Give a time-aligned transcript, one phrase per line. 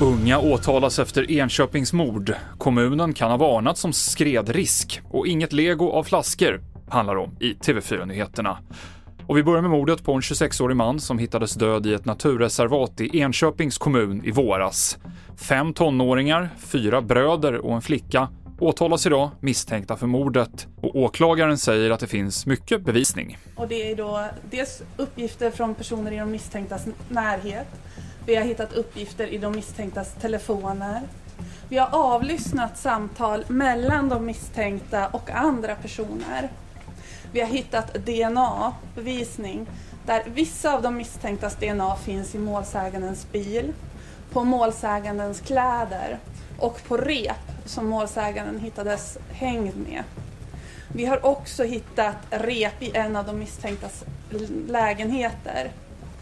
[0.00, 2.34] Unga åtalas efter Enköpings mord.
[2.58, 8.58] Kommunen kan ha varnat som skredrisk och inget lego av flaskor handlar om i TV4-nyheterna.
[9.26, 13.00] Och vi börjar med mordet på en 26-årig man som hittades död i ett naturreservat
[13.00, 14.98] i Enköpings kommun i våras.
[15.36, 18.28] Fem tonåringar, fyra bröder och en flicka
[18.58, 23.38] åtalas idag misstänkta för mordet och åklagaren säger att det finns mycket bevisning.
[23.56, 27.66] Och det är då dels uppgifter från personer i de misstänktas närhet.
[28.26, 31.00] Vi har hittat uppgifter i de misstänktas telefoner.
[31.68, 36.48] Vi har avlyssnat samtal mellan de misstänkta och andra personer.
[37.32, 39.66] Vi har hittat DNA-bevisning
[40.06, 43.72] där vissa av de misstänktas DNA finns i målsägandens bil,
[44.32, 46.18] på målsägandens kläder
[46.58, 50.02] och på rep som målsäganden hittades hängd med.
[50.94, 54.04] Vi har också hittat rep i en av de misstänktas
[54.68, 55.70] lägenheter.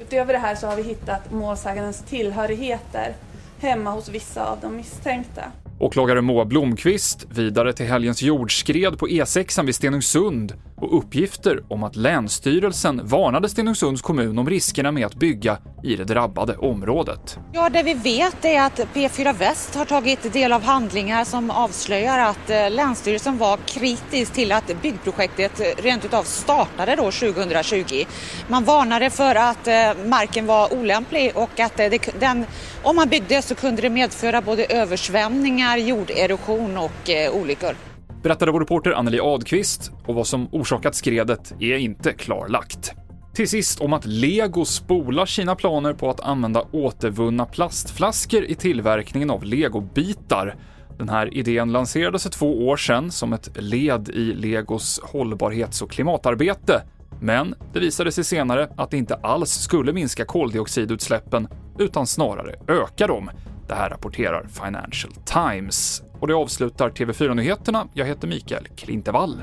[0.00, 3.14] Utöver det här så har vi hittat målsägandens tillhörigheter
[3.58, 5.42] hemma hos vissa av de misstänkta.
[5.78, 10.52] Åklagare Moa Blomqvist vidare till helgens jordskred på E6 vid Stenungsund
[10.84, 16.04] och uppgifter om att Länsstyrelsen varnade Stenungsunds kommun om riskerna med att bygga i det
[16.04, 17.38] drabbade området.
[17.52, 22.18] Ja, det vi vet är att P4 Väst har tagit del av handlingar som avslöjar
[22.18, 28.04] att eh, Länsstyrelsen var kritisk till att byggprojektet eh, rent utav startade då 2020.
[28.48, 29.74] Man varnade för att eh,
[30.06, 31.80] marken var olämplig och att
[32.20, 32.46] den,
[32.82, 37.93] om man byggde så kunde det medföra både översvämningar, jorderosion och olyckor
[38.24, 42.92] berättade vår reporter Anneli Adqvist och vad som orsakat skredet är inte klarlagt.
[43.34, 49.30] Till sist om att Lego spolar sina planer på att använda återvunna plastflaskor i tillverkningen
[49.30, 50.56] av legobitar.
[50.98, 55.90] Den här idén lanserades för två år sedan som ett led i Legos hållbarhets och
[55.90, 56.82] klimatarbete.
[57.20, 63.06] Men det visade sig senare att det inte alls skulle minska koldioxidutsläppen utan snarare öka
[63.06, 63.30] dem.
[63.68, 66.03] Det här rapporterar Financial Times.
[66.24, 67.88] Och det avslutar TV4-nyheterna.
[67.92, 69.42] Jag heter Mikael Klintevall.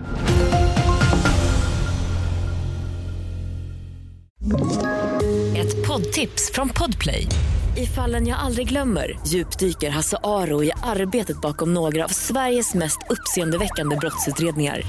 [5.58, 7.28] Ett poddtips från Podplay.
[7.78, 13.00] I fallen jag aldrig glömmer djupdyker Hasse Aro i arbetet bakom några av Sveriges mest
[13.10, 14.82] uppseendeväckande brottsutredningar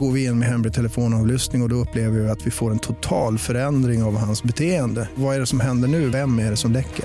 [0.00, 2.78] går vi in med hemlig telefonavlyssning och, och då upplever vi att vi får en
[2.78, 5.08] total förändring av hans beteende.
[5.14, 6.08] Vad är det som händer nu?
[6.10, 7.04] Vem är det som läcker?